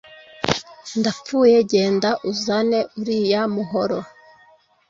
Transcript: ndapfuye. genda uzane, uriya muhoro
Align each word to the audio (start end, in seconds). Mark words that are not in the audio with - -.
ndapfuye. 0.99 1.57
genda 1.71 2.09
uzane, 2.31 2.79
uriya 2.99 3.41
muhoro 3.53 3.99